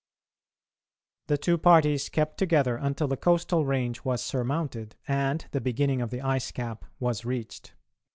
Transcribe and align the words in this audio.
The 1.27 1.37
two 1.37 1.59
parties 1.59 2.09
kept 2.09 2.39
together 2.39 2.75
until 2.75 3.07
the 3.07 3.15
coastal 3.15 3.65
range 3.65 4.03
was 4.03 4.23
surmounted, 4.23 4.95
and 5.07 5.45
the 5.51 5.61
beginning 5.61 6.01
of 6.01 6.09
the 6.09 6.21
ice 6.21 6.49
cap 6.51 6.85
was 6.99 7.23
reached. 7.23 7.75